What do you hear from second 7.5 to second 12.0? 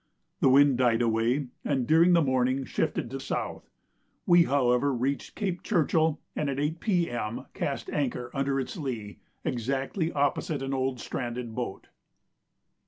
cast anchor under its lee, exactly opposite an old stranded boat.